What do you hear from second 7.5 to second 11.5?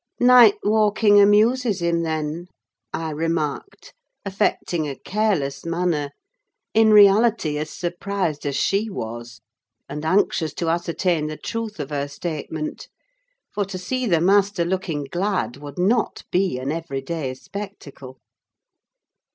as surprised as she was, and anxious to ascertain the